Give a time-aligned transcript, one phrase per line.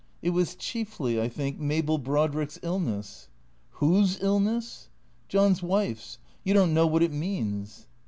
[0.23, 3.29] "It was chiefly, I think, Mabel Brodrick's illness."
[3.73, 4.89] "Whose illness?""
[5.29, 6.17] John's wife's.
[6.43, 7.85] You don't know what it means."